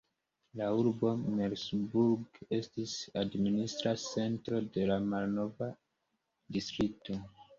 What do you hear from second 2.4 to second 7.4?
estis la administra centro de la malnova distrikto.